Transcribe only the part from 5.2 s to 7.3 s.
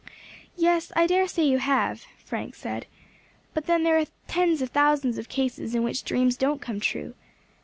cases in which dreams don't come true.